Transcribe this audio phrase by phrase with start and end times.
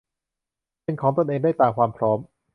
[0.83, 2.19] เป็นของตนเองได้ตามความพร้อม